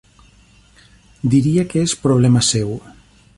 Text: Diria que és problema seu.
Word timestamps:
Diria 1.35 1.67
que 1.75 1.85
és 1.89 1.95
problema 2.07 2.43
seu. 2.49 2.73